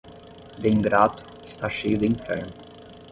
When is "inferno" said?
2.15-2.53